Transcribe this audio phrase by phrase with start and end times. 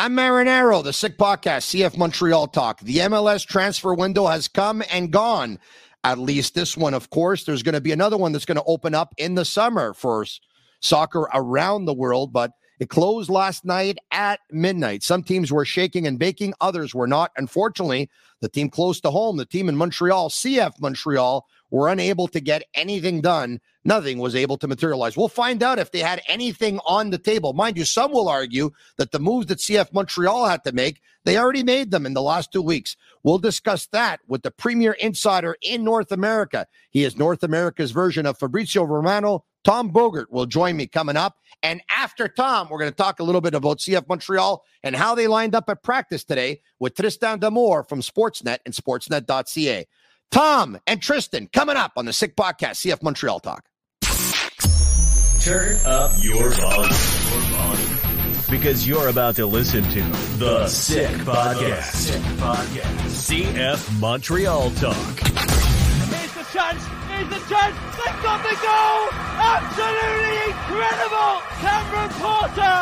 [0.00, 2.78] I'm Marinaro, the Sick Podcast, CF Montreal Talk.
[2.82, 5.58] The MLS transfer window has come and gone.
[6.04, 7.42] At least this one, of course.
[7.42, 10.24] There's going to be another one that's going to open up in the summer for
[10.78, 15.02] soccer around the world, but it closed last night at midnight.
[15.02, 17.32] Some teams were shaking and baking, others were not.
[17.36, 18.08] Unfortunately,
[18.40, 22.64] the team close to home, the team in Montreal, CF Montreal, were unable to get
[22.74, 23.60] anything done.
[23.84, 25.16] Nothing was able to materialize.
[25.16, 27.52] We'll find out if they had anything on the table.
[27.52, 31.38] Mind you, some will argue that the moves that CF Montreal had to make, they
[31.38, 32.96] already made them in the last two weeks.
[33.22, 36.66] We'll discuss that with the premier insider in North America.
[36.90, 39.44] He is North America's version of Fabrizio Romano.
[39.64, 41.36] Tom Bogert will join me coming up.
[41.62, 45.14] And after Tom, we're going to talk a little bit about CF Montreal and how
[45.14, 49.86] they lined up at practice today with Tristan D'Amours from Sportsnet and sportsnet.ca.
[50.30, 53.64] Tom and Tristan coming up on the Sick Podcast, CF Montreal Talk.
[55.40, 56.92] Turn up your volume.
[58.50, 60.00] Because you're about to listen to
[60.38, 61.92] The Sick Podcast.
[61.94, 63.28] Sick Podcast.
[63.28, 64.94] CF Montreal Talk.
[64.96, 66.82] Here's the chance.
[67.08, 67.76] Here's the chance.
[67.96, 69.08] They've got the goal.
[69.40, 71.40] Absolutely incredible.
[71.60, 72.80] Cameron Porter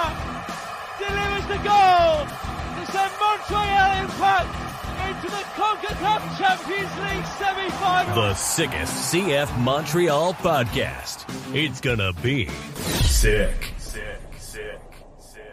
[0.99, 4.66] delivers the goal to send Montreal Impact into
[5.15, 8.15] the CONCACAF Champions League semi-final.
[8.15, 11.25] The sickest CF Montreal podcast.
[11.55, 13.72] It's gonna be sick.
[13.78, 14.81] Sick, sick,
[15.21, 15.50] sick.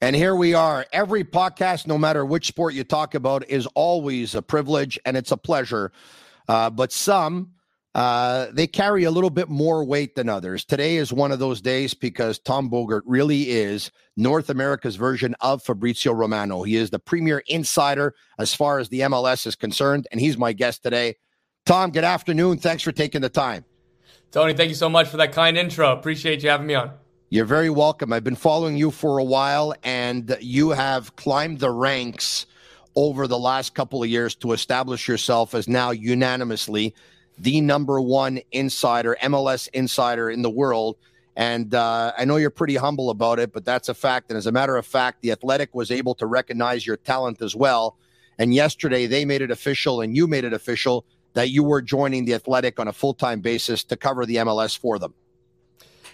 [0.00, 0.84] And here we are.
[0.92, 5.32] Every podcast, no matter which sport you talk about, is always a privilege and it's
[5.32, 5.92] a pleasure.
[6.48, 7.52] Uh, but some,
[7.94, 10.64] uh, they carry a little bit more weight than others.
[10.64, 15.62] Today is one of those days because Tom Bogert really is North America's version of
[15.62, 16.62] Fabrizio Romano.
[16.62, 20.54] He is the premier insider as far as the MLS is concerned, and he's my
[20.54, 21.16] guest today.
[21.66, 22.58] Tom, good afternoon.
[22.58, 23.64] Thanks for taking the time.
[24.30, 25.92] Tony, thank you so much for that kind intro.
[25.92, 26.92] Appreciate you having me on.
[27.28, 28.12] You're very welcome.
[28.12, 32.46] I've been following you for a while, and you have climbed the ranks
[32.94, 36.94] over the last couple of years to establish yourself as now unanimously
[37.42, 40.96] the number one insider, MLS insider in the world.
[41.34, 44.30] And uh, I know you're pretty humble about it, but that's a fact.
[44.30, 47.56] And as a matter of fact, the Athletic was able to recognize your talent as
[47.56, 47.96] well.
[48.38, 51.04] And yesterday they made it official, and you made it official
[51.34, 54.78] that you were joining the Athletic on a full time basis to cover the MLS
[54.78, 55.12] for them.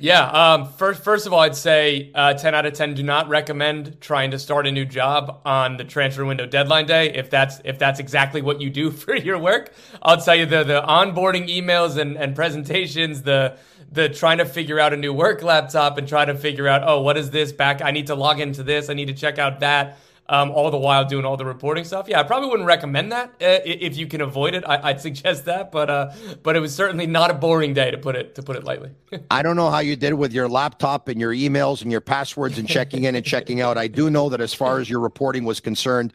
[0.00, 0.24] Yeah.
[0.26, 4.00] Um, first, first of all, I'd say uh, 10 out of 10 do not recommend
[4.00, 7.12] trying to start a new job on the transfer window deadline day.
[7.14, 9.72] If that's if that's exactly what you do for your work,
[10.02, 13.56] I'll tell you the the onboarding emails and, and presentations, the
[13.90, 17.00] the trying to figure out a new work laptop and try to figure out oh
[17.00, 17.82] what is this back?
[17.82, 18.88] I need to log into this.
[18.88, 19.98] I need to check out that.
[20.30, 22.06] Um, all the while doing all the reporting stuff.
[22.06, 24.62] Yeah, I probably wouldn't recommend that uh, if you can avoid it.
[24.66, 26.12] I, I'd suggest that, but uh,
[26.42, 28.90] but it was certainly not a boring day to put it to put it lightly.
[29.30, 32.58] I don't know how you did with your laptop and your emails and your passwords
[32.58, 33.78] and checking in and checking out.
[33.78, 36.12] I do know that as far as your reporting was concerned,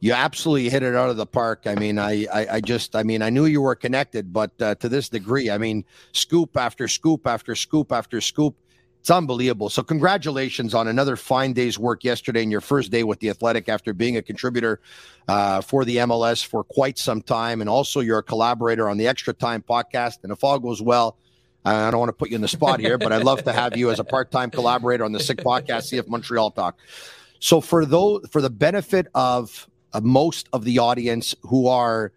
[0.00, 1.62] you absolutely hit it out of the park.
[1.66, 4.74] I mean, I, I, I just, I mean, I knew you were connected, but uh,
[4.76, 8.56] to this degree, I mean, scoop after scoop after scoop after scoop.
[9.00, 9.68] It's unbelievable.
[9.70, 13.68] So, congratulations on another fine day's work yesterday and your first day with the Athletic
[13.68, 14.80] after being a contributor
[15.28, 17.60] uh, for the MLS for quite some time.
[17.60, 20.18] And also, you're a collaborator on the Extra Time podcast.
[20.24, 21.16] And if all goes well,
[21.64, 23.76] I don't want to put you in the spot here, but I'd love to have
[23.76, 26.78] you as a part-time collaborator on the Sick Podcast, CF Montreal Talk.
[27.40, 32.12] So for those for the benefit of uh, most of the audience who are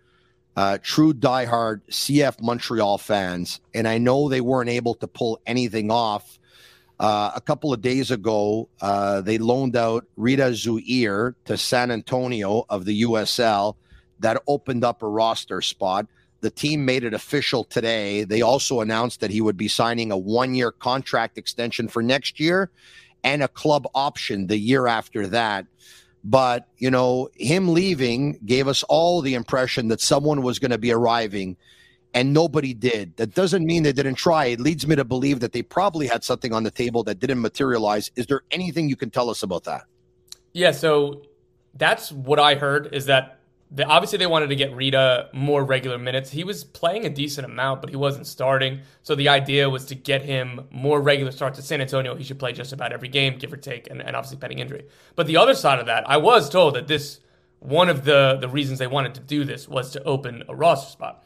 [0.56, 5.92] uh, true diehard CF Montreal fans, and I know they weren't able to pull anything
[5.92, 6.40] off.
[7.02, 12.64] Uh, a couple of days ago, uh, they loaned out Rida Zouhir to San Antonio
[12.70, 13.76] of the USL.
[14.20, 16.06] That opened up a roster spot.
[16.42, 18.24] The team made it official today.
[18.24, 22.40] They also announced that he would be signing a one year contract extension for next
[22.40, 22.70] year
[23.24, 25.66] and a club option the year after that.
[26.24, 30.78] But, you know, him leaving gave us all the impression that someone was going to
[30.78, 31.58] be arriving
[32.14, 33.16] and nobody did.
[33.18, 34.46] That doesn't mean they didn't try.
[34.46, 37.42] It leads me to believe that they probably had something on the table that didn't
[37.42, 38.12] materialize.
[38.16, 39.84] Is there anything you can tell us about that?
[40.54, 41.24] Yeah, so
[41.76, 43.40] that's what I heard is that
[43.74, 46.30] the, obviously they wanted to get Rida more regular minutes.
[46.30, 48.82] He was playing a decent amount, but he wasn't starting.
[49.02, 52.16] So the idea was to get him more regular starts at San Antonio.
[52.16, 54.86] He should play just about every game, give or take, and, and obviously pending injury.
[55.16, 57.22] But the other side of that, I was told that this
[57.60, 60.92] one of the the reasons they wanted to do this was to open a roster
[60.92, 61.24] spot.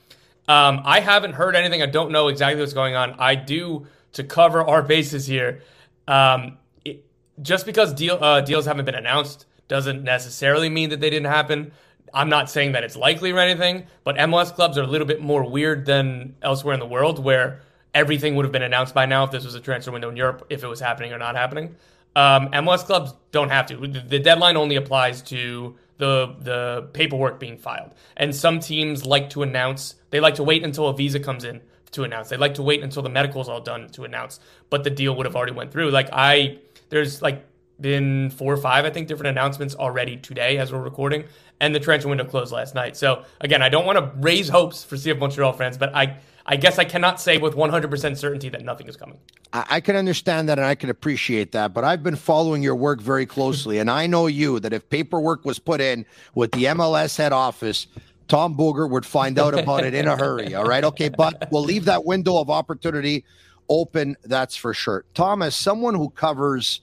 [0.47, 1.81] Um, I haven't heard anything.
[1.81, 3.15] I don't know exactly what's going on.
[3.19, 5.61] I do to cover our bases here.
[6.07, 7.05] Um, it,
[7.41, 11.71] just because deal, uh, deals haven't been announced doesn't necessarily mean that they didn't happen.
[12.13, 15.21] I'm not saying that it's likely or anything, but MLS clubs are a little bit
[15.21, 17.61] more weird than elsewhere in the world, where
[17.93, 20.45] everything would have been announced by now if this was a transfer window in Europe,
[20.49, 21.75] if it was happening or not happening.
[22.15, 23.75] Um, MLS clubs don't have to.
[23.75, 29.43] The deadline only applies to the the paperwork being filed, and some teams like to
[29.43, 29.95] announce.
[30.09, 31.61] They like to wait until a visa comes in
[31.91, 32.29] to announce.
[32.29, 34.39] They like to wait until the medical is all done to announce.
[34.69, 35.91] But the deal would have already went through.
[35.91, 36.59] Like I,
[36.89, 37.45] there's like
[37.79, 41.25] been four or five, I think, different announcements already today as we're recording,
[41.59, 42.95] and the transfer window closed last night.
[42.95, 46.57] So again, I don't want to raise hopes for CF Montreal fans, but I I
[46.57, 49.17] guess I cannot say with 100% certainty that nothing is coming.
[49.51, 52.75] I, I can understand that and I can appreciate that, but I've been following your
[52.75, 56.05] work very closely, and I know you that if paperwork was put in
[56.35, 57.87] with the MLS head office,
[58.27, 60.53] Tom Bogert would find out about it in a hurry.
[60.55, 63.25] All right, okay, but we'll leave that window of opportunity
[63.69, 64.15] open.
[64.23, 65.05] That's for sure.
[65.13, 66.81] Tom, as someone who covers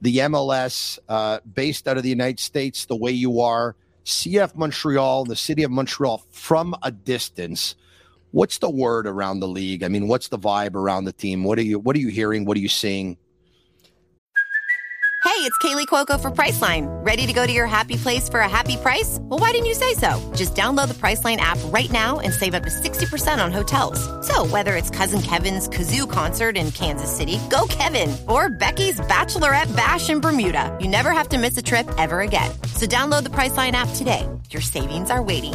[0.00, 5.24] the MLS uh, based out of the United States the way you are, CF Montreal,
[5.24, 7.74] the city of Montreal from a distance.
[8.34, 9.84] What's the word around the league?
[9.84, 11.44] I mean, what's the vibe around the team?
[11.44, 12.44] What are you what are you hearing?
[12.44, 13.16] What are you seeing?
[15.22, 16.88] Hey, it's Kaley Cuoco for Priceline.
[17.06, 19.18] Ready to go to your happy place for a happy price?
[19.22, 20.32] Well, why didn't you say so?
[20.34, 24.00] Just download the Priceline app right now and save up to 60% on hotels.
[24.26, 29.74] So, whether it's Cousin Kevin's Kazoo concert in Kansas City, go Kevin, or Becky's Bachelorette
[29.76, 32.50] Bash in Bermuda, you never have to miss a trip ever again.
[32.74, 34.28] So, download the Priceline app today.
[34.50, 35.54] Your savings are waiting.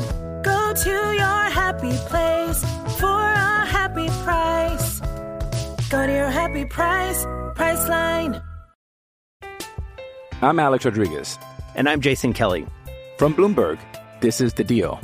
[0.70, 2.64] Go to your happy place
[3.00, 5.00] for a happy price.
[5.90, 7.26] Go to your happy price,
[7.56, 8.40] Priceline.
[10.44, 11.40] I'm Alex Rodriguez.
[11.74, 12.68] And I'm Jason Kelly.
[13.18, 13.80] From Bloomberg,
[14.22, 15.02] this is The Deal.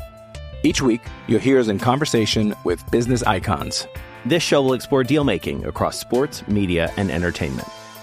[0.61, 3.87] Each week, you'll hear us in conversation with business icons.
[4.23, 7.67] This show will explore deal making across sports, media, and entertainment.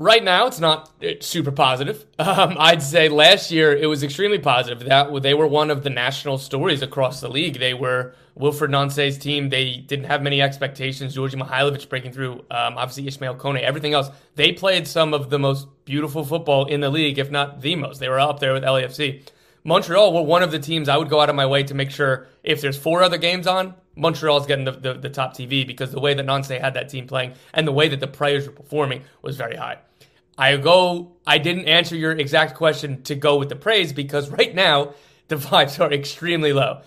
[0.00, 2.06] Right now, it's not uh, super positive.
[2.20, 4.86] Um, I'd say last year it was extremely positive.
[4.86, 7.58] That they were one of the national stories across the league.
[7.58, 9.48] They were Wilfried Nancy's team.
[9.48, 11.16] They didn't have many expectations.
[11.16, 12.44] Djordje Mihailovic breaking through.
[12.50, 13.62] Um, obviously, Ismaël Koné.
[13.62, 17.60] Everything else, they played some of the most beautiful football in the league, if not
[17.62, 18.00] the most.
[18.00, 19.22] They were up there with LAFC.
[19.64, 21.90] Montreal were one of the teams I would go out of my way to make
[21.90, 25.90] sure if there's four other games on, Montreal's getting the, the, the top TV because
[25.90, 28.52] the way that Nance had that team playing and the way that the players were
[28.52, 29.78] performing was very high.
[30.40, 31.12] I go.
[31.26, 34.94] I didn't answer your exact question to go with the praise because right now
[35.28, 36.80] the vibes are extremely low.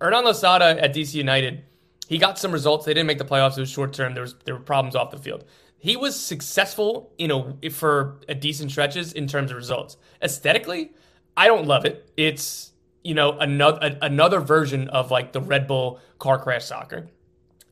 [0.00, 1.64] Hernan Losada at DC United,
[2.06, 2.86] he got some results.
[2.86, 3.56] They didn't make the playoffs.
[3.56, 4.14] It was short term.
[4.14, 5.44] There was there were problems off the field.
[5.78, 9.96] He was successful, you know, for a decent stretches in terms of results.
[10.22, 10.92] Aesthetically,
[11.36, 12.08] I don't love it.
[12.16, 12.70] It's
[13.02, 17.08] you know another another version of like the Red Bull car crash soccer.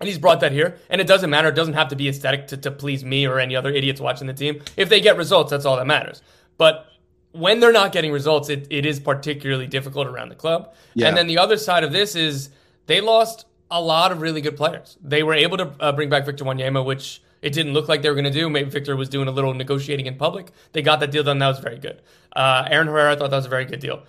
[0.03, 0.79] And he's brought that here.
[0.91, 1.49] And it doesn't matter.
[1.49, 4.27] It doesn't have to be aesthetic to, to please me or any other idiots watching
[4.27, 4.63] the team.
[4.77, 6.23] If they get results, that's all that matters.
[6.59, 6.87] But
[7.33, 10.75] when they're not getting results, it, it is particularly difficult around the club.
[10.95, 11.09] Yeah.
[11.09, 12.51] And then the other side of this is
[12.87, 14.99] they lost a lot of really good players.
[15.03, 18.09] They were able to uh, bring back Victor Wanyama, which it didn't look like they
[18.09, 18.51] were going to do.
[18.51, 20.53] Maybe Victor was doing a little negotiating in public.
[20.73, 21.39] They got that deal done.
[21.39, 22.03] That was very good.
[22.35, 24.03] Uh, Aaron Herrera, I thought that was a very good deal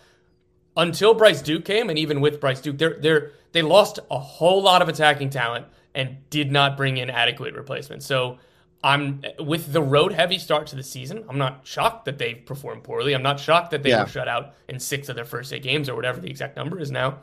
[0.76, 4.62] until Bryce Duke came, and even with Bryce Duke, they're, they're, they lost a whole
[4.62, 8.06] lot of attacking talent and did not bring in adequate replacements.
[8.06, 8.38] So
[8.84, 11.24] I'm with the road heavy start to the season.
[11.30, 13.14] I'm not shocked that they've performed poorly.
[13.14, 14.04] I'm not shocked that they Yeah.
[14.04, 16.80] were shut out in six of their first eight games or whatever the exact number
[16.80, 17.20] is now.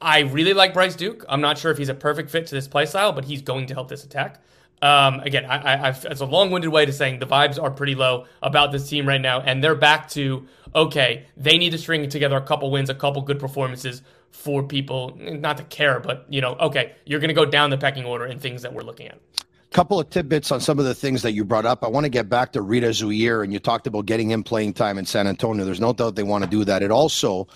[0.00, 1.24] I really like Bryce Duke.
[1.28, 3.66] I'm not sure if he's a perfect fit to this play style, but he's going
[3.66, 4.42] to help this attack.
[4.80, 7.94] Um, again, I, I, I've, it's a long-winded way to saying the vibes are pretty
[7.94, 11.26] low about this team right now, and they're back to okay.
[11.36, 14.02] They need to string together a couple wins, a couple good performances
[14.32, 17.78] for people not to care, but you know, okay, you're going to go down the
[17.78, 19.18] pecking order in things that we're looking at.
[19.38, 21.84] A couple of tidbits on some of the things that you brought up.
[21.84, 24.74] I want to get back to Rida Zouhir, and you talked about getting him playing
[24.74, 25.64] time in San Antonio.
[25.64, 26.82] There's no doubt they want to do that.
[26.82, 27.46] It also,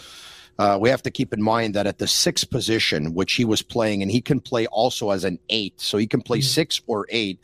[0.58, 3.62] uh, we have to keep in mind that at the sixth position, which he was
[3.62, 6.46] playing, and he can play also as an eight, so he can play mm-hmm.
[6.46, 7.40] six or eight.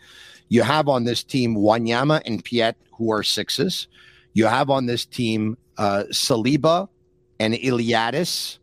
[0.48, 3.88] You have on this team Wanyama and Piette, who are sixes.
[4.34, 6.88] You have on this team uh, Saliba
[7.40, 8.58] and Iliadis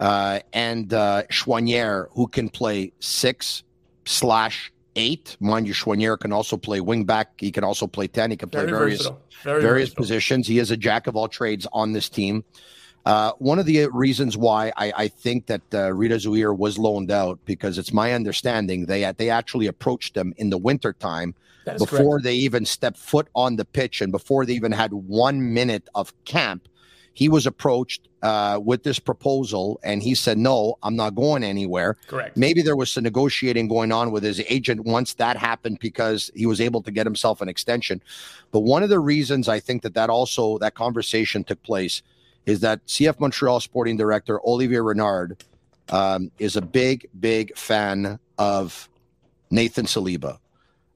[0.00, 3.64] uh, and uh, Choinière, who can play six
[4.04, 5.36] slash eight.
[5.40, 7.32] Mind you, Choinière can also play wing back.
[7.38, 8.30] He can also play 10.
[8.30, 9.08] He can play Very various,
[9.44, 10.46] various positions.
[10.46, 12.44] He is a jack of all trades on this team.
[13.06, 17.10] Uh, one of the reasons why I, I think that uh, Rida Zouhir was loaned
[17.10, 21.34] out because it's my understanding they they actually approached him in the wintertime
[21.78, 22.24] before correct.
[22.24, 26.12] they even stepped foot on the pitch and before they even had one minute of
[26.24, 26.68] camp
[27.18, 31.96] he was approached uh, with this proposal and he said, No, I'm not going anywhere.
[32.06, 32.36] Correct.
[32.36, 36.46] Maybe there was some negotiating going on with his agent once that happened because he
[36.46, 38.00] was able to get himself an extension.
[38.52, 42.02] But one of the reasons I think that that also, that conversation took place
[42.46, 45.42] is that CF Montreal sporting director Olivier Renard
[45.88, 48.88] um, is a big, big fan of
[49.50, 50.38] Nathan Saliba.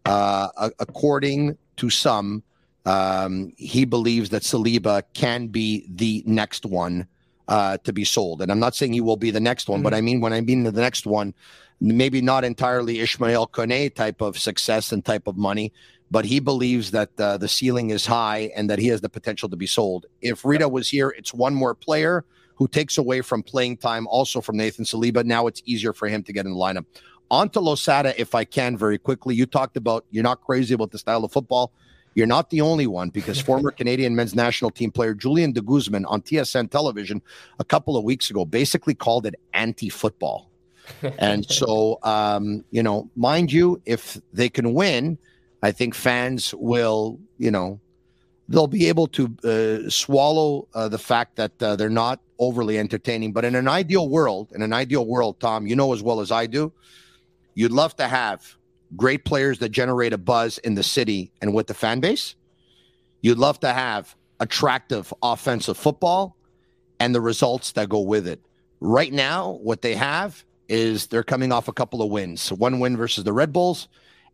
[0.05, 2.45] Uh, according to some,
[2.85, 7.07] um, he believes that Saliba can be the next one
[7.49, 8.43] uh, to be sold.
[8.43, 9.85] And I'm not saying he will be the next one, mm-hmm.
[9.85, 11.35] but I mean, when I mean the next one,
[11.81, 15.73] maybe not entirely Ismaël Koné type of success and type of money,
[16.11, 19.49] but he believes that uh, the ceiling is high and that he has the potential
[19.49, 20.07] to be sold.
[20.21, 22.25] If Rida was here, it's one more player
[22.55, 25.25] who takes away from playing time also from Nathan Saliba.
[25.25, 26.85] Now it's easier for him to get in the lineup.
[27.31, 29.35] On to Losada, if I can, very quickly.
[29.35, 31.73] You talked about you're not crazy about the style of football.
[32.15, 36.05] You're not the only one because former Canadian men's national team player Julian de Guzman
[36.07, 37.23] on TSN television
[37.59, 40.51] a couple of weeks ago basically called it anti football.
[41.19, 45.17] and so, um, you know, mind you, if they can win,
[45.63, 47.81] I think fans will, you know,
[48.49, 53.33] they'll be able to uh, swallow uh, the fact that uh, they're not overly entertaining.
[53.33, 56.33] But in an ideal world, in an ideal world, Tom, you know as well as
[56.33, 56.73] I do,
[57.55, 58.57] you'd love to have
[58.97, 62.35] great players that generate a buzz in the city and with the fan base.
[63.21, 66.37] You'd love to have attractive offensive football
[67.01, 68.41] and the results that go with it.
[68.81, 72.51] Right now, what they have is they're coming off a couple of wins.
[72.53, 73.89] One win versus the Red Bulls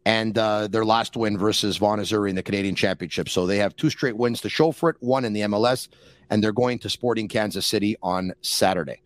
[0.05, 3.29] and uh, their last win versus Vaughan Azzurri in the Canadian Championship.
[3.29, 5.89] So they have two straight wins to show for it, one in the MLS,
[6.31, 9.03] and they're going to Sporting Kansas City on Saturday.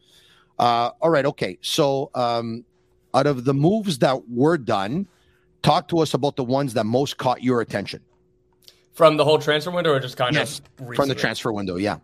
[0.59, 1.59] Uh, all right, okay.
[1.61, 2.65] So um,
[3.15, 5.09] out of the moves that were done,
[5.63, 8.01] Talk to us about the ones that most caught your attention.
[8.93, 10.97] From the whole transfer window or just kind yes, of recently?
[10.97, 11.99] from the transfer window, yeah.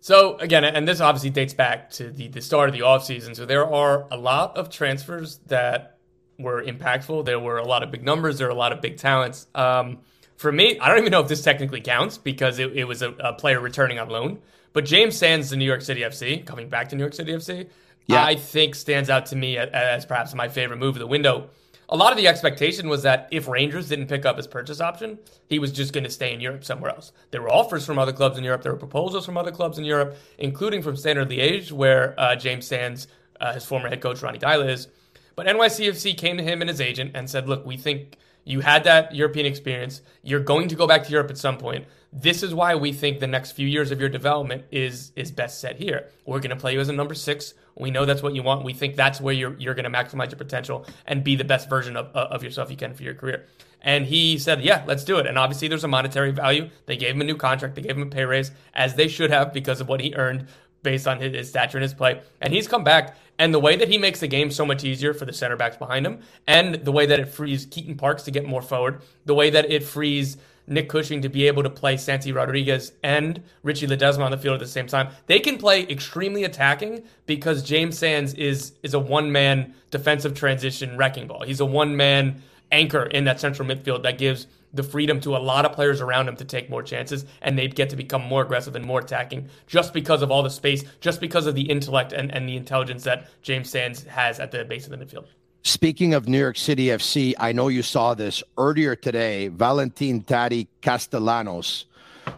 [0.00, 3.34] So again, and this obviously dates back to the, the start of the offseason.
[3.34, 5.96] So there are a lot of transfers that
[6.38, 7.24] were impactful.
[7.24, 8.38] There were a lot of big numbers.
[8.38, 9.46] There are a lot of big talents.
[9.54, 10.00] Um,
[10.36, 13.12] for me, I don't even know if this technically counts because it, it was a,
[13.12, 14.40] a, player returning on loan.
[14.72, 17.68] But James Sands to New York City FC, coming back to New York City FC,
[18.06, 18.22] yeah.
[18.22, 21.48] I think stands out to me as, as perhaps my favorite move of the window
[21.88, 25.18] a lot of the expectation was that if Rangers didn't pick up his purchase option,
[25.48, 27.12] he was just going to stay in Europe somewhere else.
[27.30, 28.62] There were offers from other clubs in Europe.
[28.62, 32.66] There were proposals from other clubs in Europe, including from Standard Liège, where uh, James
[32.66, 33.06] Sands,
[33.40, 34.88] uh, his former head coach Ronny Deila, is.
[35.36, 38.84] But NYCFC came to him and his agent and said, "Look, we think you had
[38.84, 40.02] that European experience.
[40.22, 41.86] You're going to go back to Europe at some point.
[42.12, 45.60] This is why we think the next few years of your development is is best
[45.60, 46.10] set here.
[46.24, 47.54] We're going to play you as a number six.
[47.76, 48.64] We know that's what you want.
[48.64, 51.68] We think that's where you're you're going to maximize your potential and be the best
[51.68, 53.46] version of, of yourself you can for your career.
[53.80, 56.70] And he said, "Yeah, let's do it." And obviously, there's a monetary value.
[56.86, 57.74] They gave him a new contract.
[57.74, 60.46] They gave him a pay raise, as they should have, because of what he earned
[60.84, 62.20] based on his, his stature and his play.
[62.40, 65.12] And he's come back, and the way that he makes the game so much easier
[65.14, 68.30] for the center backs behind him, and the way that it frees Keaton Parks to
[68.30, 70.36] get more forward, the way that it frees
[70.66, 74.54] Nick Cushing to be able to play Santi Rodriguez and Richie Ledezma on the field
[74.54, 75.08] at the same time.
[75.26, 80.96] They can play extremely attacking because James Sands is is a one man defensive transition
[80.96, 81.42] wrecking ball.
[81.42, 85.38] He's a one man anchor in that central midfield that gives the freedom to a
[85.38, 88.42] lot of players around him to take more chances and they'd get to become more
[88.42, 92.12] aggressive and more attacking just because of all the space, just because of the intellect
[92.12, 95.26] and, and the intelligence that James Sands has at the base of the midfield.
[95.62, 99.48] Speaking of New York City FC, I know you saw this earlier today.
[99.48, 101.86] Valentin Taty Castellanos,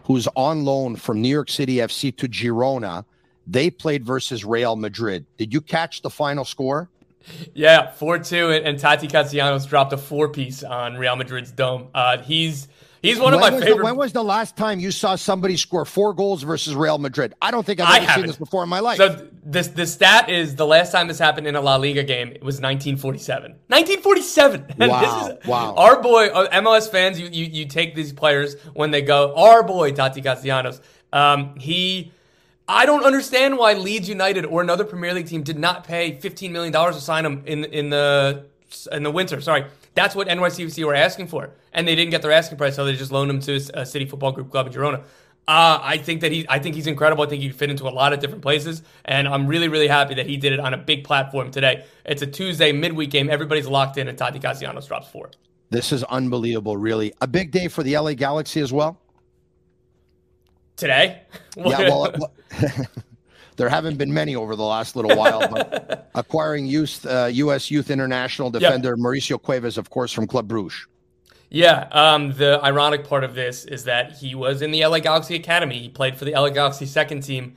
[0.05, 3.03] who's on loan from New York City FC to Girona,
[3.45, 5.25] they played versus Real Madrid.
[5.37, 6.89] Did you catch the final score?
[7.53, 11.89] Yeah, 4 2, and, Taty Castellanos dropped a four piece on Real Madrid's dome.
[11.93, 12.67] Uh, he's
[13.01, 13.77] He's one of when my favorite.
[13.77, 17.35] The, when was the last time you saw somebody score four goals versus Real Madrid?
[17.41, 18.97] I don't think I've I ever seen this before in my life.
[18.97, 22.29] So this the stat is the last time this happened in a La Liga game
[22.29, 23.51] it was 1947.
[23.67, 24.65] 1947.
[24.87, 25.75] Wow, is, wow.
[25.75, 29.33] Our boy uh, MLS fans, you, you you take these players when they go.
[29.35, 30.81] Our boy Taty Castellanos.
[31.13, 32.11] Um, he.
[32.67, 36.51] I don't understand why Leeds United or another Premier League team did not pay 15
[36.51, 38.45] million dollars to sign him in in the
[38.91, 39.39] in the winter.
[39.39, 42.83] Sorry, that's what NYCFC were asking for, and they didn't get their asking price, so
[42.83, 45.03] they just loaned him to a City Football Group club in Girona.
[45.47, 47.23] Uh, I think that he, I think he's incredible.
[47.23, 50.15] I think he fit into a lot of different places, and I'm really, really happy
[50.15, 51.85] that he did it on a big platform today.
[52.03, 53.29] It's a Tuesday midweek game.
[53.29, 55.31] Everybody's locked in, and Taty Castellanos drops four.
[55.69, 57.13] this is unbelievable, really.
[57.21, 58.99] A big day for the LA Galaxy as well.
[60.77, 61.23] Today,
[61.57, 62.31] Yeah, well,
[63.57, 67.69] there haven't been many over the last little while, but acquiring youth, uh, U.S.
[67.71, 70.85] Youth International defender Mauricio Cuevas, of course, from Club Bruges.
[71.49, 75.35] Yeah, um, the ironic part of this is that he was in the LA Galaxy
[75.35, 75.79] Academy.
[75.79, 77.55] He played for the LA Galaxy second team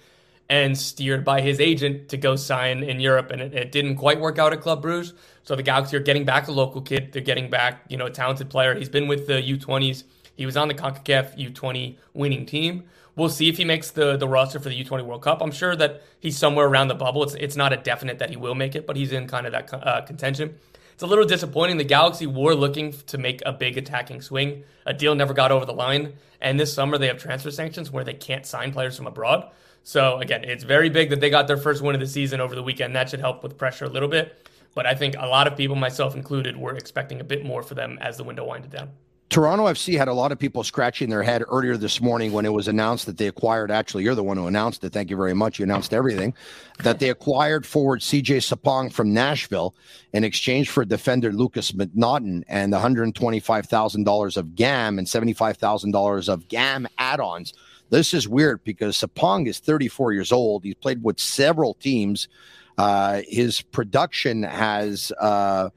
[0.48, 4.18] and steered by his agent to go sign in Europe, and it, it didn't quite
[4.18, 5.12] work out at Club Bruges.
[5.42, 7.12] So the Galaxy are getting back a local kid.
[7.12, 8.74] They're getting back, you know, a talented player.
[8.74, 10.04] He's been with the U20s.
[10.36, 12.84] He was on the CONCACAF U20 winning team.
[13.20, 15.42] We'll see if he makes the the roster for the U20 World Cup.
[15.42, 17.22] I'm sure that he's somewhere around the bubble.
[17.22, 19.52] It's it's not a definite that he will make it, but he's in kind of
[19.52, 20.54] that uh, contention.
[20.94, 21.76] It's a little disappointing.
[21.76, 24.64] The Galaxy were looking to make a big attacking swing.
[24.86, 28.04] A deal never got over the line, and this summer they have transfer sanctions where
[28.04, 29.50] they can't sign players from abroad.
[29.82, 32.54] So again, it's very big that they got their first win of the season over
[32.54, 32.96] the weekend.
[32.96, 34.48] That should help with pressure a little bit.
[34.74, 37.74] But I think a lot of people, myself included, were expecting a bit more for
[37.74, 38.88] them as the window winded down.
[39.30, 42.52] Toronto FC had a lot of people scratching their head earlier this morning when it
[42.52, 43.70] was announced that they acquired.
[43.70, 44.92] Actually, you're the one who announced it.
[44.92, 45.60] Thank you very much.
[45.60, 46.34] You announced everything.
[46.82, 49.76] That they acquired forward CJ Sapong from Nashville
[50.12, 57.20] in exchange for defender Lukas MacNaughton and $125,000 of GAM and $75,000 of GAM add
[57.20, 57.52] ons.
[57.90, 60.64] This is weird because Sapong is 34 years old.
[60.64, 62.26] He's played with several teams.
[62.76, 65.12] Uh, his production has.
[65.20, 65.70] Uh,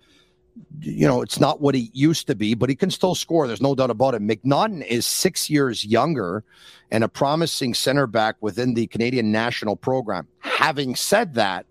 [0.81, 3.47] you know, it's not what he used to be, but he can still score.
[3.47, 4.21] There's no doubt about it.
[4.21, 6.43] MacNaughton is six years younger
[6.91, 10.27] and a promising center back within the Canadian national program.
[10.39, 11.65] Having said that,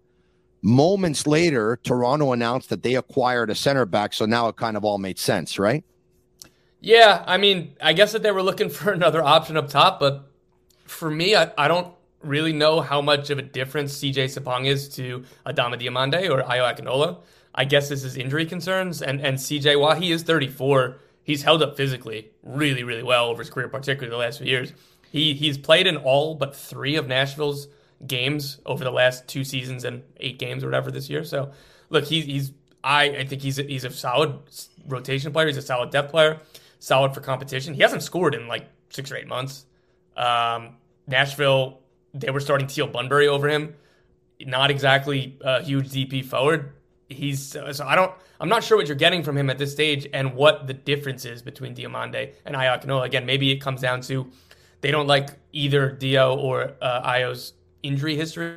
[0.63, 4.13] moments later, Toronto announced that they acquired a center back.
[4.13, 5.85] So now it kind of all made sense, right?
[6.81, 10.29] Yeah, I mean, I guess that they were looking for another option up top, but
[10.85, 14.89] for me, I, I don't really know how much of a difference CJ Sapong is
[14.91, 17.19] to Adama Diomande or Ayo Akinola.
[17.55, 19.03] I guess this is injury concerns.
[19.03, 23.43] And and CJ, while he is 34, he's held up physically really, really well over
[23.43, 24.73] his career, particularly the last few years.
[25.11, 27.69] He he's played in all but three of Nashville's
[28.07, 31.25] games over the last two seasons and eight games or whatever this year.
[31.25, 31.53] So
[31.91, 34.39] look, he's he's I, I think he's a, he's a solid
[34.87, 35.47] rotation player.
[35.47, 36.41] He's a solid depth player,
[36.79, 37.75] solid for competition.
[37.75, 39.67] He hasn't scored in like six or eight months.
[40.17, 41.81] Um, Nashville,
[42.13, 43.75] they were starting Teal Bunbury over him.
[44.41, 46.73] Not exactly a huge DP forward
[47.13, 50.09] he's so I don't I'm not sure what you're getting from him at this stage
[50.13, 53.05] and what the difference is between Diomande and Ayo Akinola.
[53.05, 54.31] Again, maybe it comes down to
[54.81, 58.57] they don't like either Dio or uh, Ayo's injury history.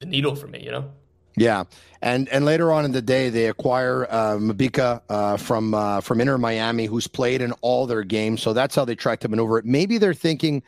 [0.00, 0.90] The needle for me, you know.
[1.38, 1.64] Yeah,
[2.02, 6.20] and and later on in the day, they acquire uh, Mabika uh, from uh, from
[6.20, 8.42] Inter Miami, who's played in all their games.
[8.42, 9.64] So that's how they tried to maneuver it.
[9.64, 10.62] Maybe they're thinking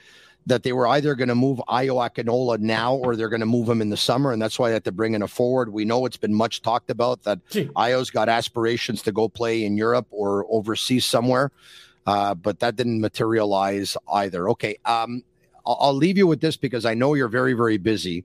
[0.46, 3.68] that they were either going to move Ayo Akinola now or they're going to move
[3.68, 5.70] him in the summer, and that's why they had to bring in a forward.
[5.70, 7.66] We know it's been much talked about that Gee.
[7.76, 11.50] Ayo's got aspirations to go play in Europe or overseas somewhere,
[12.06, 14.48] uh, but that didn't materialize either.
[14.50, 15.22] Okay, um,
[15.66, 18.24] I'll, I'll leave you with this because I know you're very very busy.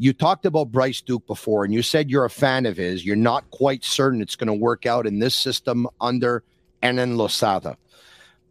[0.00, 3.04] You talked about Bryce Duke before, and you said you're a fan of his.
[3.04, 6.44] You're not quite certain it's going to work out in this system under
[6.82, 7.76] Hernan Losada.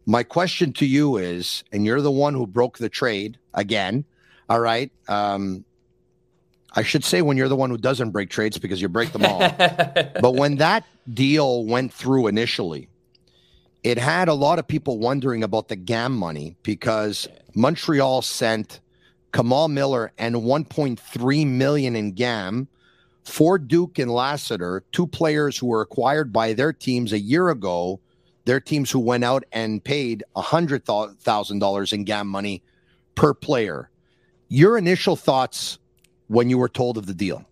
[0.04, 4.04] My question to you is, and you're the one who broke the trade again.
[4.50, 4.92] All right.
[5.08, 5.64] Um,
[6.74, 9.24] I should say when you're the one who doesn't break trades because you break them
[9.24, 9.38] all.
[10.20, 12.88] but when that deal went through initially,
[13.82, 18.80] it had a lot of people wondering about the GAM money because Montreal sent
[19.32, 22.68] Kamal Miller and 1.3 million in GAM
[23.24, 28.00] for Duke and Lassiter, two players who were acquired by their teams a year ago.
[28.46, 32.62] Their teams who went out and paid $100,000 in GAM money
[33.14, 33.90] per player.
[34.48, 35.78] Your initial thoughts
[36.28, 37.44] when you were told of the deal?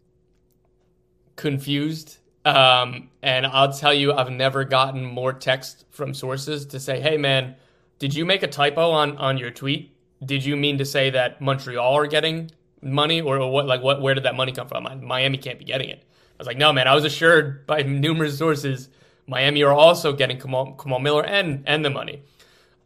[1.35, 2.19] Confused.
[2.47, 7.17] Um, and I'll tell you, I've never gotten more text from sources to say, "Hey,
[7.17, 7.57] man,
[7.99, 9.96] did you make a typo on on your tweet?
[10.25, 12.51] Did you mean to say that Montreal are getting
[12.83, 13.67] money, or, what?
[13.67, 14.01] Like, what?
[14.01, 14.87] Where did that money come from?
[15.05, 16.89] Miami can't be getting it." I was like, "No, man.
[16.89, 18.89] I was assured by numerous sources,
[19.27, 22.23] Miami are also getting Kamal, Kamal Miller and and the money."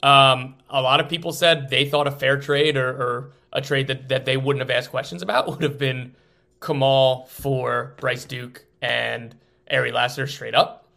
[0.03, 3.89] Um, a lot of people said they thought a fair trade or, or a trade
[3.89, 6.15] that, that they wouldn't have asked questions about would have been
[6.61, 9.35] Kamal for Bryce Duke and
[9.71, 10.89] Ari Lassiter straight up.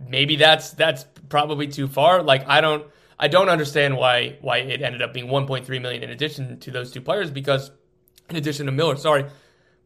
[0.00, 2.22] Maybe that's that's probably too far.
[2.22, 2.84] Like I don't
[3.22, 6.90] I don't understand why why it ended up being 1.3 million in addition to those
[6.90, 7.70] two players because
[8.28, 9.26] in addition to Miller, sorry,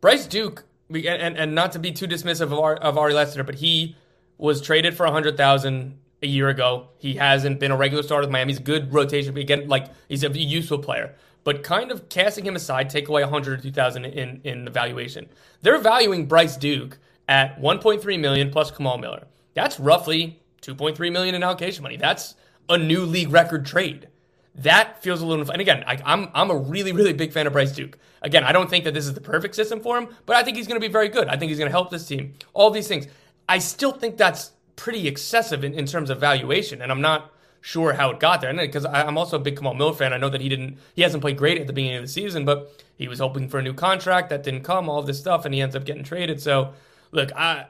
[0.01, 3.95] Bryce Duke and and, not to be too dismissive of, of Ari Lassiter, but he
[4.39, 6.89] was traded for 100,000 a year ago.
[6.99, 8.53] He hasn't been a regular starter with Miami.
[8.53, 11.15] He's good rotation, again, like he's a useful player
[11.47, 15.29] but kind of casting him aside, take away 102,000 in in the valuation.
[15.63, 19.29] They're valuing Bryce Duke at 1.3 million plus Kamal Miller.
[19.55, 21.99] That's roughly 2.3 million in allocation money.
[21.99, 22.35] That's
[22.69, 24.09] a new league record trade.
[24.55, 25.51] That feels a little.
[25.51, 27.99] And again, I, I'm I'm a really really big fan of Bryce Duke.
[28.23, 30.57] Again, I don't think that this is the perfect system for him, but I think
[30.57, 31.29] he's going to be very good.
[31.29, 32.35] I think he's going to help this team.
[32.55, 33.07] All these things.
[33.49, 37.95] I still think that's pretty excessive in, in terms of valuation, and I'm not sure
[37.95, 38.51] how it got there.
[38.51, 41.03] And because I'm also a big Kamal Miller fan, I know that he didn't, he
[41.03, 43.63] hasn't played great at the beginning of the season, but he was hoping for a
[43.63, 46.41] new contract that didn't come, all this stuff, and he ends up getting traded.
[46.41, 46.75] So,
[47.11, 47.67] look, I,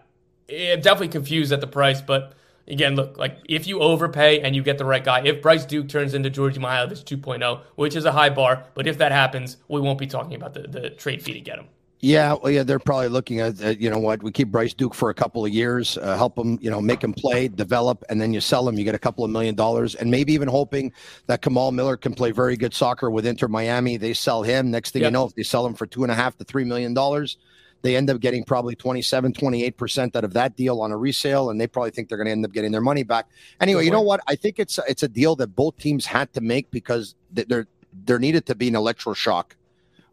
[0.51, 2.35] am definitely confused at the price, but
[2.69, 5.89] again, look, like if you overpay and you get the right guy, if Bryce Duke
[5.89, 9.81] turns into Djordje Mihailovic 2.0, which is a high bar, but if that happens, we
[9.81, 11.67] won't be talking about the, the trade fee to get him.
[12.01, 14.95] Yeah, well, yeah, they're probably looking at, at, you know what we keep Bryce Duke
[14.95, 18.21] for a couple of years, uh, help him, you know, make him play, develop, and
[18.21, 18.77] then you sell him.
[18.77, 20.93] You get a couple of million dollars, and maybe even hoping
[21.27, 23.97] that Kamal Miller can play very good soccer with Inter Miami.
[23.97, 24.71] They sell him.
[24.71, 25.09] Next thing yep.
[25.09, 27.39] you know, if they sell him for two and a half to three million dollars,
[27.87, 31.51] they end up getting probably 27, 28 percent out of that deal on a resale,
[31.51, 33.29] and they probably think they're going to end up getting their money back.
[33.61, 34.21] Anyway, you know what?
[34.27, 37.67] I think it's it's a deal that both teams had to make because there
[38.05, 39.53] there needed to be an electroshock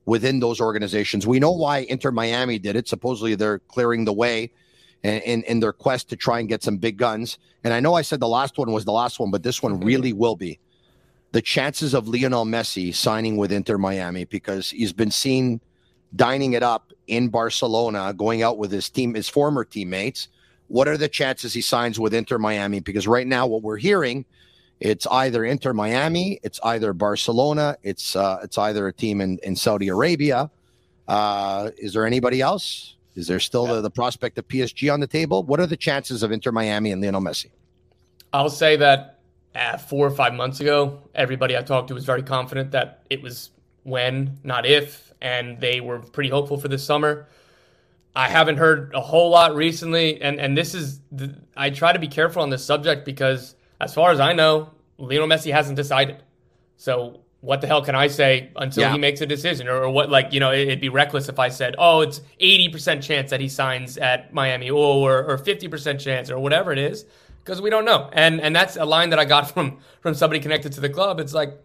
[0.06, 1.26] within those organizations.
[1.26, 2.88] We know why Inter Miami did it.
[2.88, 4.52] Supposedly they're clearing the way
[5.02, 7.38] in, in, in, their quest to try and get some big guns.
[7.64, 9.76] And I know I said the last one was the last one, but this one
[9.76, 9.86] mm-hmm.
[9.86, 10.60] really will be.
[11.32, 15.62] The chances of Lionel Messi signing with Inter Miami because he's been seen
[16.16, 20.28] dining it up in Barcelona, going out with his team, his former teammates.
[20.68, 22.80] What are the chances he signs with Inter Miami?
[22.80, 24.26] Because right now, what we're hearing
[24.84, 29.56] it's either Inter Miami, it's either Barcelona, it's uh, it's either a team in, in
[29.56, 30.52] Saudi Arabia.
[31.08, 32.98] Uh, is there anybody else?
[33.16, 33.76] Is there still yeah.
[33.76, 35.44] the, the prospect of PSG on the table?
[35.44, 37.52] What are the chances of Inter Miami and Lionel Messi?
[38.34, 39.20] I'll say that
[39.56, 43.22] uh, four or five months ago, everybody I talked to was very confident that it
[43.22, 43.52] was
[43.84, 47.28] when, not if, and they were pretty hopeful for this summer.
[48.16, 52.00] I haven't heard a whole lot recently, and and this is the, I try to
[52.00, 56.22] be careful on this subject because as far as I know, Lionel Messi hasn't decided.
[56.78, 58.94] So what the hell can I say until yeah.
[58.94, 59.68] he makes a decision?
[59.68, 63.02] Or, or, what, like, you know, it'd be reckless if I said, oh, it's 80%
[63.02, 67.04] chance that he signs at Miami or, or 50% chance or whatever it is,
[67.44, 68.10] because we don't know.
[68.14, 71.20] And and that's a line that I got from from somebody connected to the club.
[71.20, 71.60] It's like,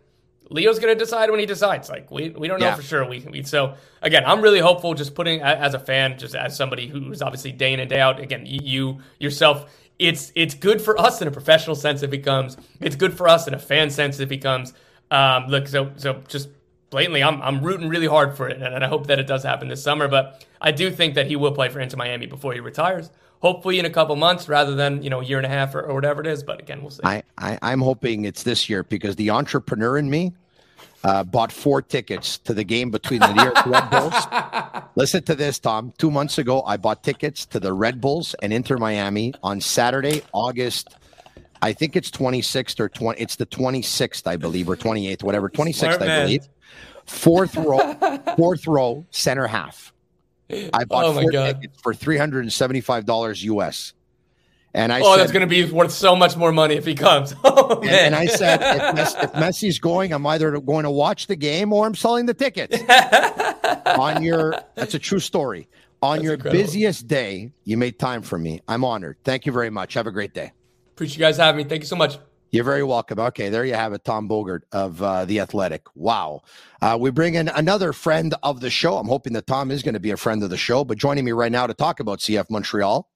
[0.51, 1.89] Leo's going to decide when he decides.
[1.89, 2.75] Like, we, we don't know yeah.
[2.75, 3.07] for sure.
[3.07, 6.87] We, we, So, again, I'm really hopeful just putting, as a fan, just as somebody
[6.87, 11.21] who's obviously day in and day out, again, you yourself it's it's good for us
[11.21, 12.03] in a professional sense.
[12.03, 14.19] If it becomes it's good for us in a fan sense.
[14.21, 14.73] It becomes
[15.11, 16.49] um, look so so just
[16.91, 19.69] blatantly, I'm I'm rooting really hard for it, and I hope that it does happen
[19.69, 20.09] this summer.
[20.09, 23.11] But I do think that he will play for Inter Miami before he retires.
[23.41, 25.83] Hopefully in a couple months rather than you know a year and a half or,
[25.83, 26.43] or whatever it is.
[26.43, 27.03] But again, we'll see.
[27.05, 30.33] I, I I'm hoping it's this year because the entrepreneur in me
[31.05, 34.83] uh, bought four tickets to the game between the New York Red Bulls.
[34.97, 35.93] Listen to this, Tom.
[35.99, 40.23] Two months ago, I bought tickets to the Red Bulls and Inter Miami on Saturday,
[40.33, 40.97] August.
[41.63, 43.21] I think it's 26th or 20.
[43.21, 45.49] It's the 26th, I believe, or 28th, whatever.
[45.49, 46.23] 26th, Smart I man.
[46.25, 46.49] believe.
[47.07, 47.97] Fourth row,
[48.37, 49.93] fourth row, center half.
[50.51, 53.93] I bought Oh four tickets for three hundred and seventy-five dollars US.
[54.75, 56.95] And I oh, said, that's going to be worth so much more money if he
[56.95, 57.35] comes.
[57.45, 58.15] Oh, and, and.
[58.15, 58.61] I said,
[58.99, 62.35] if, if Messi's going, I'm either going to watch the game or I'm selling the
[62.35, 62.77] tickets.
[63.99, 65.69] On your, that's a true story.
[66.03, 66.63] On your incredible.
[66.63, 68.61] busiest day, you made time for me.
[68.69, 69.17] I'm honored.
[69.25, 69.95] Thank you very much.
[69.95, 70.53] Have a great day.
[70.93, 71.65] Appreciate you guys having me.
[71.65, 72.19] Thank you so much.
[72.51, 73.19] You're very welcome.
[73.19, 75.87] Okay, there you have it, Tom Bogert of uh, the Athletic.
[75.95, 76.43] Wow.
[76.81, 78.97] Uh, we bring in another friend of the show.
[78.97, 81.27] I'm hoping that Tom is going to be a friend of the show, but joining
[81.27, 83.07] me right now to talk about CF Montreal,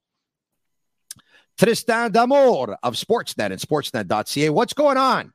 [1.58, 4.50] Tristan D'Amours of Sportsnet and Sportsnet.ca.
[4.50, 5.32] What's going on?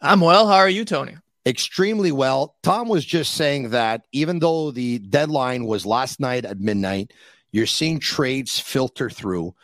[0.00, 0.46] I'm well.
[0.46, 1.16] How are you, Tony?
[1.46, 2.56] Extremely well.
[2.62, 7.12] Tom was just saying that even though the deadline was last night at midnight,
[7.50, 9.54] you're seeing trades filter through.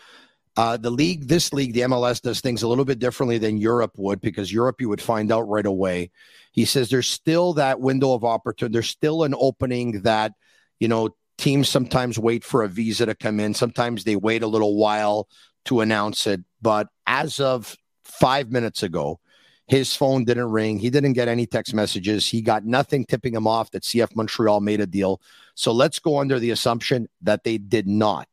[0.57, 3.93] Uh, the league, this league, the MLS does things a little bit differently than Europe
[3.97, 6.11] would because Europe you would find out right away.
[6.53, 8.75] He says there's still that window of opportunity.
[8.75, 10.33] There's still an opening that,
[10.79, 13.55] you know, teams sometimes wait for a visa to come in.
[13.55, 15.29] Sometimes they wait a little while
[15.65, 16.43] to announce it.
[16.63, 19.19] But as of five minutes ago,
[19.67, 20.79] his phone didn't ring.
[20.79, 22.29] He didn't get any text messages.
[22.29, 25.21] He got nothing tipping him off that CF Montreal made a deal.
[25.55, 28.29] So let's go under the assumption that they did not.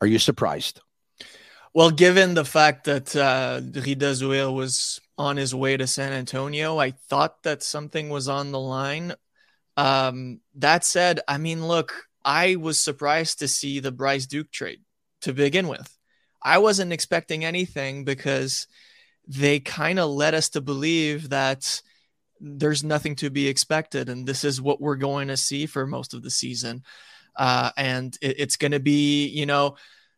[0.00, 0.80] Are you surprised?
[1.76, 6.78] Well, given the fact that uh, Rida Zouhir was on his way to San Antonio,
[6.78, 9.12] I thought that something was on the line.
[9.76, 14.80] Um, that said, I mean, look, I was surprised to see the Bryce Duke trade
[15.20, 15.94] to begin with.
[16.42, 18.68] I wasn't expecting anything because
[19.28, 21.82] they kind of led us to believe that
[22.40, 26.14] there's nothing to be expected, and this is what we're going to see for most
[26.14, 26.84] of the season.
[27.36, 29.76] Uh, and it, it's going to be, you know,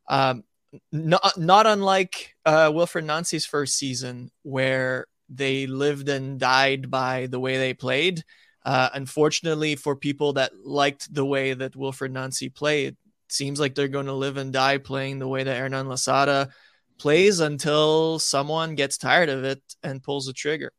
[0.09, 0.45] um,
[0.93, 7.41] not not unlike uh, Wilfried Nancy's first season, where they lived and died by the
[7.41, 8.23] way they played.
[8.65, 12.97] Uh, unfortunately, for people that liked the way that Wilfried Nancy played, it
[13.33, 16.51] seems like they're going to live and die playing the way that Hernan Losada
[16.99, 20.73] plays until someone gets tired of it and pulls the trigger.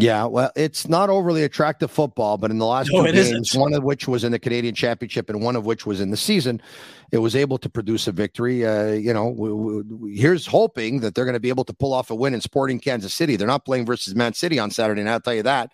[0.00, 3.60] Yeah, well, it's not overly attractive football, but in the last No, two games, isn't.
[3.60, 6.16] one of which was in the Canadian Championship and one of which was in the
[6.16, 6.62] season,
[7.10, 8.64] it was able to produce a victory.
[8.64, 11.92] Uh, you know, w- w- here's hoping that they're going to be able to pull
[11.92, 13.34] off a win in Sporting Kansas City.
[13.34, 15.72] They're not playing versus Man City on Saturday, and I'll tell you that.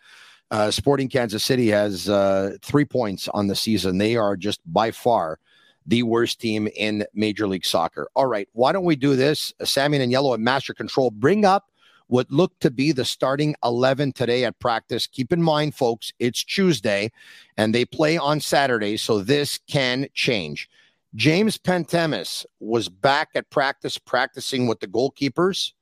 [0.50, 3.98] Uh, Sporting Kansas City has uh, three points on the season.
[3.98, 5.38] They are just by far
[5.86, 8.08] the worst team in Major League Soccer.
[8.16, 9.52] All right, why don't we do this?
[9.64, 11.10] Sammy and Yellow at Master Control.
[11.10, 11.66] Bring up
[12.06, 15.06] what looked to be the starting 11 today at practice.
[15.06, 17.10] Keep in mind, folks, it's Tuesday
[17.56, 20.68] and they play on Saturday, so this can change.
[21.14, 25.72] James Pantemis was back at practice, practicing with the goalkeepers.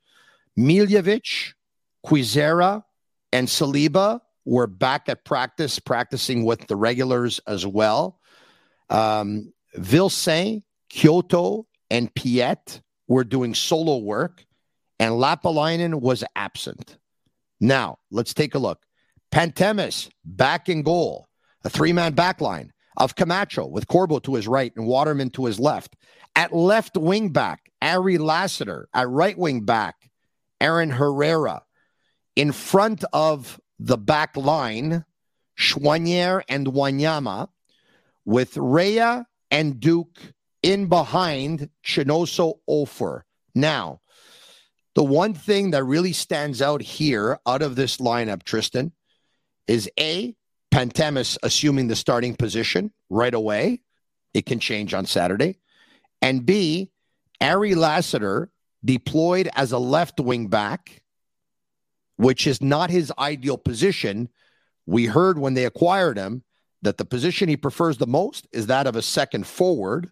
[0.58, 1.54] Miljevic,
[2.04, 2.84] Quizera,
[3.32, 8.18] and Saliba were back at practice, practicing with the regulars as well.
[8.90, 14.44] Um, Vilsaint, Quioto, and Piette were doing solo work,
[15.02, 16.96] and Lappalainen was absent.
[17.60, 18.84] Now, let's take a look.
[19.32, 21.26] Pantemis back in goal,
[21.64, 25.46] a three man back line of Camacho with Corbo to his right and Waterman to
[25.46, 25.96] his left.
[26.36, 28.88] At left wing back, Ari Lassiter.
[28.94, 30.08] At right wing back,
[30.60, 31.64] Aaron Herrera.
[32.36, 35.04] In front of the back line,
[35.58, 37.48] Choinière and Wanyama,
[38.24, 40.20] with Rhea and Duke
[40.62, 43.22] in behind Chinonso Offor.
[43.52, 43.98] Now,
[44.94, 48.92] the one thing that really stands out here out of this lineup, Tristan,
[49.66, 50.36] is A,
[50.72, 53.82] Pantemis assuming the starting position right away.
[54.34, 55.58] It can change on Saturday.
[56.20, 56.90] And B,
[57.40, 58.50] Ari Lassiter
[58.84, 61.02] deployed as a left wing back,
[62.16, 64.28] which is not his ideal position.
[64.86, 66.42] We heard when they acquired him
[66.82, 70.10] that the position he prefers the most is that of a second forward.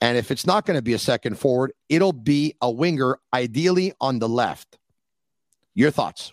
[0.00, 3.92] And if it's not going to be a second forward, it'll be a winger, ideally
[4.00, 4.78] on the left.
[5.74, 6.32] Your thoughts?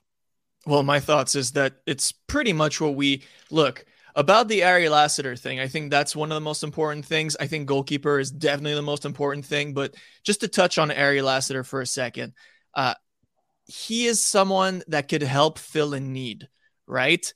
[0.65, 5.35] Well, my thoughts is that it's pretty much what we look about the Ari Lassiter
[5.35, 5.59] thing.
[5.59, 7.35] I think that's one of the most important things.
[7.39, 9.73] I think goalkeeper is definitely the most important thing.
[9.73, 12.33] But just to touch on Ari Lassiter for a second,
[12.73, 12.93] uh,
[13.65, 16.47] he is someone that could help fill a need,
[16.85, 17.33] right?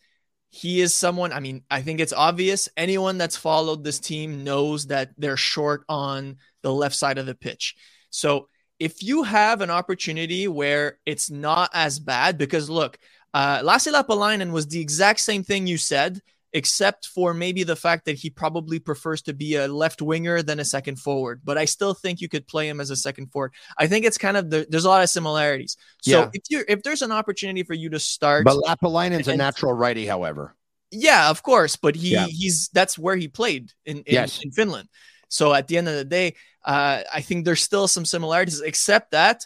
[0.50, 2.70] He is someone, I mean, I think it's obvious.
[2.78, 7.36] Anyone that's followed this team knows that they're short on the left side of the
[7.36, 7.76] pitch.
[8.10, 8.48] So
[8.80, 12.98] if you have an opportunity where it's not as bad, because look,
[13.34, 16.22] uh, Lassi Lappalainen was the exact same thing you said,
[16.54, 20.60] except for maybe the fact that he probably prefers to be a left winger than
[20.60, 21.42] a second forward.
[21.44, 23.54] But I still think you could play him as a second forward.
[23.78, 25.78] I think it's kind of the, there's a lot of similarities.
[26.02, 26.30] So Yeah.
[26.34, 30.06] if you if there's an opportunity for you to start, But Lappalainen's a natural righty,
[30.06, 30.56] however.
[30.92, 32.28] yeah, of course, but he Yeah.
[32.28, 34.40] he's that's where he played in in, Yes.
[34.44, 34.88] in Finland.
[35.30, 39.12] So at the end of the day, uh, I think there's still some similarities, except
[39.12, 39.46] that,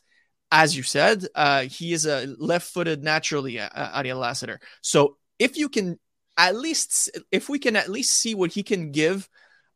[0.52, 4.60] as you said, uh, he is a left-footed naturally, uh, Ariel Lassiter.
[4.82, 5.98] So if you can
[6.48, 9.30] at least, if we can at least see what he can give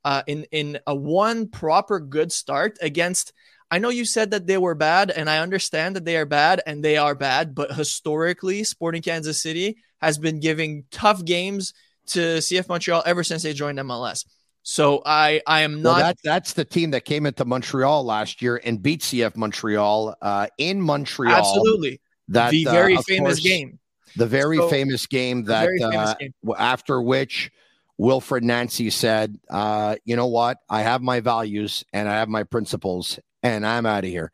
[0.04, 3.34] uh, in in a one proper good start against.
[3.72, 6.62] I know you said that they were bad, and I understand that they are bad,
[6.68, 7.56] and they are bad.
[7.56, 11.74] But historically, Sporting Kansas City has been giving tough games
[12.08, 14.26] to CF Montreal ever since they joined MLS.
[14.62, 15.96] So I I am not.
[15.96, 20.16] Well, that, that's the team that came into Montreal last year and beat CF Montreal
[20.22, 21.36] uh, in Montreal.
[21.36, 23.80] Absolutely, that the uh, very of famous course, game.
[24.18, 26.34] The very So- famous game that famous uh, game.
[26.58, 27.52] after which
[28.00, 30.58] Wilfried Nancy said, uh, "You know what?
[30.70, 34.32] I have my values and I have my principles, and I'm out of here."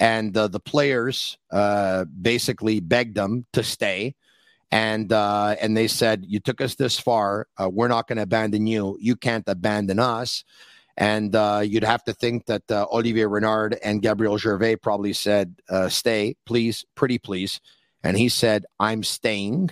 [0.00, 4.16] And uh, the players uh, basically begged them to stay,
[4.72, 7.46] and uh, and they said, "You took us this far.
[7.56, 8.98] Uh, we're not going to abandon you.
[9.00, 10.42] You can't abandon us."
[10.96, 15.54] And uh, you'd have to think that uh, Olivier Renard and Gabriel Gervais probably said,
[15.68, 17.60] uh, "Stay, please, pretty please."
[18.04, 19.70] And he said, "I'm staying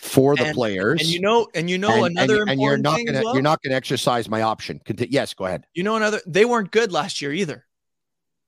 [0.00, 2.76] for the And- players." And you know, and you know and, another and, and you're
[2.76, 3.34] not gonna well?
[3.34, 4.80] you're not gonna exercise my option.
[4.84, 5.64] Conti- yes, go ahead.
[5.74, 6.20] You know another.
[6.26, 7.64] They weren't good last year either.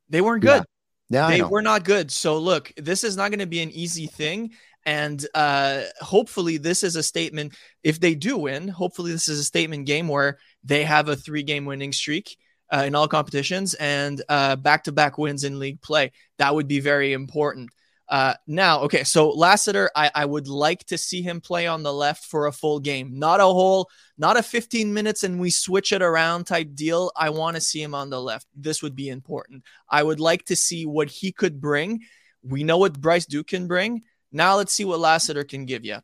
[0.09, 0.65] They weren't good.
[1.09, 2.11] Yeah, I they were not good.
[2.11, 4.53] So look, this is not going to be an easy thing.
[4.85, 7.55] And uh, hopefully, this is a statement.
[7.83, 11.43] If they do win, hopefully, this is a statement game where they have a three
[11.43, 12.37] game winning streak
[12.73, 16.13] uh, in all competitions and back to back wins in league play.
[16.39, 17.71] That would be very important.
[18.09, 21.93] Uh, now, okay, so Lassiter, I, I would like to see him play on the
[21.93, 25.93] left for a full game, not a whole, not a 15 minutes and we switch
[25.93, 27.11] it around type deal.
[27.17, 28.47] I want to see him on the left.
[28.55, 29.65] This would be important.
[29.91, 32.03] I would like to see what he could bring.
[32.43, 34.03] We know what Bryce Duke can bring.
[34.31, 35.99] Now let's see what Lassiter can give you.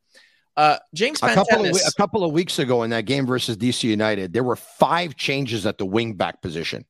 [0.57, 3.85] Uh, James A couple, of, a couple of weeks ago in that game versus DC
[3.85, 6.85] United, there were five changes at the wing back position.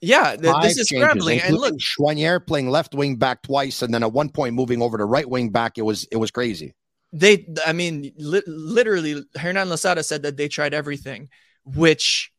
[0.00, 1.40] Yeah, th- this is changes, scrambling.
[1.40, 4.98] And look, Choinière playing left wing back twice, and then at one point moving over
[4.98, 5.78] to right wing back.
[5.78, 6.74] It was it was crazy.
[7.12, 11.28] they i mean li- literally hernan losada said that they tried everything
[11.64, 12.32] which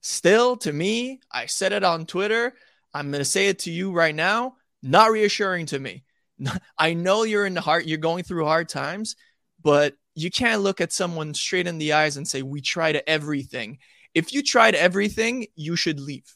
[0.00, 2.54] still to me i said it on twitter
[2.94, 6.02] i'm going to say it to you right now not reassuring to me
[6.78, 9.16] i know you're in the heart you're going through hard times
[9.62, 13.78] but you can't look at someone straight in the eyes and say we tried everything
[14.14, 16.35] if you tried everything you should leave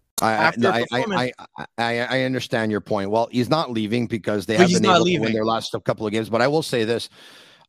[0.21, 0.53] I,
[0.91, 3.09] I, I, I, I understand your point.
[3.09, 5.75] Well, he's not leaving because they But have he's been able to win their last
[5.85, 6.29] couple of games.
[6.29, 7.09] But I will say this: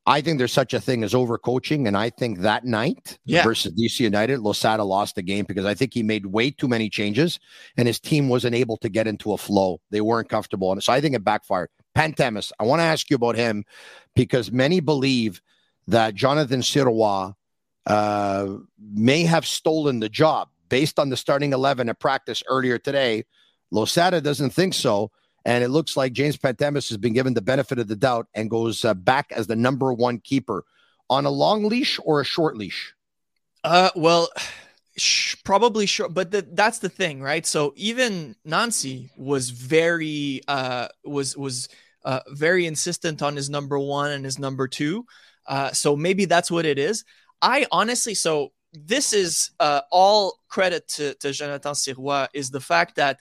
[0.06, 3.44] I think there's such a thing as overcoaching, and I think that night Yeah.
[3.44, 6.90] versus DC United, Losada lost the game because I think he made way too many
[6.90, 7.38] changes,
[7.76, 9.80] and his team wasn't able to get into a flow.
[9.90, 11.68] They weren't comfortable, and so I think it backfired.
[11.94, 13.64] Pantemis, I want to ask you about him
[14.14, 15.40] because many believe
[15.86, 17.34] that Jonathan Sirois
[17.86, 18.46] uh,
[18.80, 23.26] may have stolen the job based on the starting 11 at practice earlier today.
[23.70, 25.11] Losada doesn't think so.
[25.44, 28.48] And it looks like James Pantemis has been given the benefit of the doubt and
[28.48, 30.64] goes uh, back as the number one keeper
[31.11, 32.94] on a long leash or a short leash.
[33.62, 34.30] Uh, well,
[34.96, 37.44] sh- probably sure, but the, that's the thing, right?
[37.44, 41.68] So even Nancy was very, uh, was was
[42.02, 45.04] uh, very insistent on his number one and his number two.
[45.46, 47.04] Uh, so maybe that's what it is.
[47.42, 52.96] I honestly, so this is uh, all credit to, to Jonathan Sirois is the fact
[52.96, 53.20] that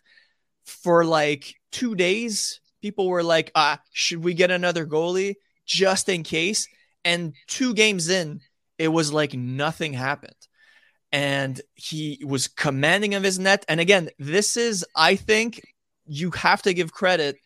[0.66, 5.36] for like two days, people were like, ah, should we get another goalie
[5.66, 6.68] just in case?
[7.04, 8.42] And two games in,
[8.78, 10.36] it was like nothing happened.
[11.12, 13.66] And he was commanding of his net.
[13.68, 15.62] And again, this is, I think,
[16.06, 17.38] you have to give credit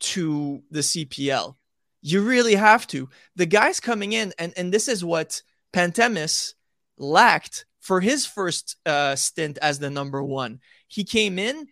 [0.00, 1.56] to the CPL.
[2.00, 3.08] You really have to.
[3.34, 5.42] The guys coming in, and, and this is what
[5.72, 6.54] Pantemis
[6.98, 10.60] lacked for his first uh, stint as the number one.
[10.88, 11.68] He came in,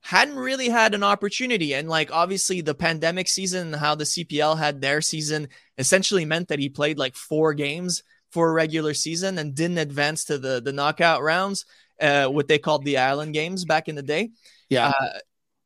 [0.00, 1.74] hadn't really had an opportunity.
[1.74, 5.48] And like obviously the pandemic season, and how the CPL had their season
[5.78, 10.24] essentially meant that he played like four games for a regular season and didn't advance
[10.26, 11.64] to the, the knockout rounds,
[12.00, 14.30] uh, what they called the island games back in the day.
[14.68, 14.92] Yeah.
[15.00, 15.18] Uh,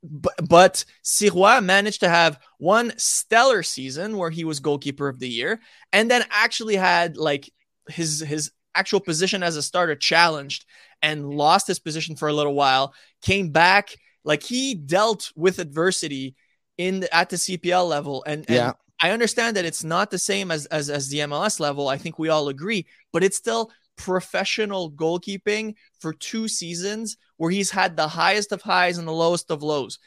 [0.03, 5.29] but, but Sirois managed to have one stellar season where he was goalkeeper of the
[5.29, 5.61] year
[5.93, 7.51] and then actually had like
[7.89, 10.65] his his actual position as a starter challenged
[11.03, 13.97] and lost his position for a little while, came back.
[14.25, 16.35] Like he dealt with adversity
[16.79, 18.23] in the, at the CPL level.
[18.27, 18.73] And, and Yeah.
[19.03, 21.89] I understand that it's not the same as, as as the MLS level.
[21.89, 27.71] I think we all agree, but it's still professional goalkeeping for two seasons where he's
[27.71, 29.99] had the highest of highs and the lowest of lows.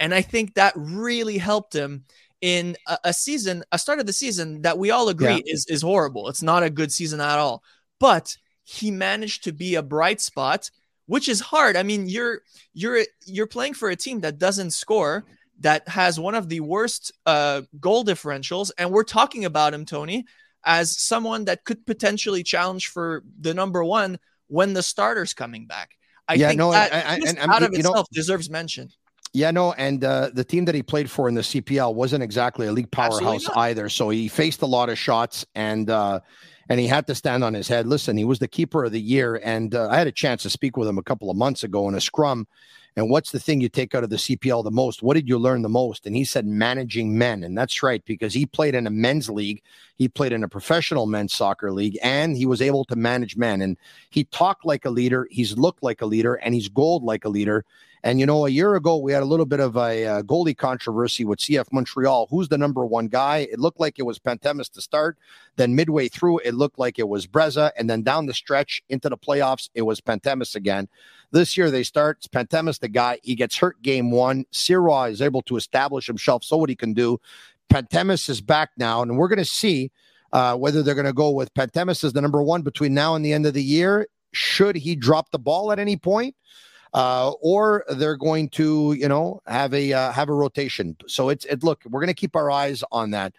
[0.00, 2.04] And I think that really helped him
[2.40, 5.54] in a, a season, a start of the season that we all agree Yeah.
[5.54, 6.28] is is horrible.
[6.28, 7.62] It's not a good season at all.
[8.00, 10.70] But he managed to be a bright spot,
[11.06, 11.76] which is hard.
[11.76, 12.42] I mean, you're
[12.74, 15.24] you're you're playing for a team that doesn't score,
[15.60, 20.24] that has one of the worst uh, goal differentials, and we're talking about him, Tony,
[20.64, 24.18] as someone that could potentially challenge for the number one
[24.48, 25.90] when the starter's coming back.
[26.28, 28.90] I Yeah, think no, that I- I- and- out of you know- itself deserves mention.
[29.34, 32.66] Yeah, no, and uh, the team that he played for in the CPL wasn't exactly
[32.66, 33.90] a league powerhouse either.
[33.90, 36.20] So he faced a lot of shots, and uh,
[36.68, 37.86] and he had to stand on his head.
[37.86, 40.50] Listen, he was the keeper of the year, and uh, I had a chance to
[40.50, 42.46] speak with him a couple of months ago in a scrum.
[42.96, 45.04] And what's the thing you take out of the CPL the most?
[45.04, 46.04] What did you learn the most?
[46.04, 49.62] And he said managing men, and that's right because he played in a men's league,
[49.96, 53.62] he played in a professional men's soccer league, and he was able to manage men.
[53.62, 53.76] And
[54.10, 57.28] he talked like a leader, he's looked like a leader, and he's gold like a
[57.28, 57.64] leader.
[58.08, 60.56] And you know, a year ago we had a little bit of a uh, goalie
[60.56, 62.26] controversy with CF Montreal.
[62.30, 63.46] Who's the number one guy?
[63.52, 65.18] It looked like it was Pantemis to start.
[65.56, 69.10] Then midway through, it looked like it was Breza, and then down the stretch into
[69.10, 70.88] the playoffs, it was Pantemis again.
[71.32, 72.16] This year they start.
[72.16, 73.18] It's Pantemis the guy.
[73.22, 74.46] He gets hurt game one.
[74.54, 77.20] Sirois is able to establish himself, so what he can do.
[77.68, 79.90] Pantemis is back now, and we're going to see
[80.32, 83.22] uh, whether they're going to go with Pantemis as the number one between now and
[83.22, 84.08] the end of the year.
[84.32, 86.34] Should he drop the ball at any point?
[86.94, 90.96] Uh, or they're going to, you know, have a uh, have a rotation.
[91.06, 91.62] So it's it.
[91.62, 93.34] Look, we're going to keep our eyes on that.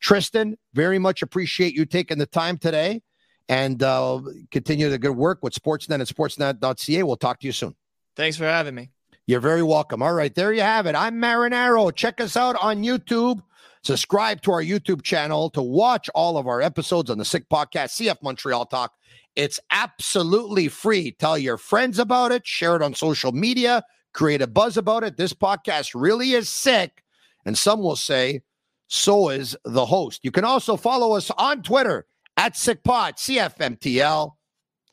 [0.00, 3.02] Tristan, very much appreciate you taking the time today,
[3.48, 7.02] and uh, continue the good work with Sportsnet and Sportsnet.ca.
[7.04, 7.74] We'll talk to you soon.
[8.16, 8.90] Thanks for having me.
[9.26, 10.02] You're very welcome.
[10.02, 10.96] All right, there you have it.
[10.96, 11.94] I'm Marinaro.
[11.94, 13.40] Check us out on YouTube.
[13.84, 18.00] Subscribe to our YouTube channel to watch all of our episodes on the Sick Podcast,
[18.00, 18.92] CF Montreal Talk.
[19.34, 21.12] It's absolutely free.
[21.12, 25.16] Tell your friends about it, share it on social media, create a buzz about it.
[25.16, 27.02] This podcast really is sick.
[27.44, 28.42] And some will say,
[28.88, 30.20] so is the host.
[30.22, 32.06] You can also follow us on Twitter
[32.36, 34.32] at SickPod, CFMTL.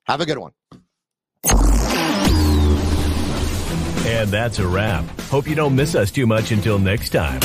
[0.05, 0.51] Have a good one.
[4.05, 5.05] And that's a wrap.
[5.29, 7.41] Hope you don't miss us too much until next time.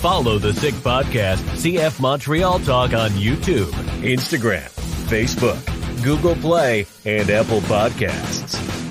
[0.00, 3.70] Follow the Sick Podcast, CF Montreal Talk on YouTube,
[4.02, 4.70] Instagram,
[5.08, 5.60] Facebook,
[6.06, 8.85] Google Play, and Apple Podcasts.